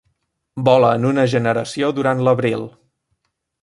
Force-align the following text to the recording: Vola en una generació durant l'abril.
Vola 0.69 0.89
en 1.01 1.05
una 1.11 1.27
generació 1.35 1.93
durant 2.01 2.27
l'abril. 2.29 2.69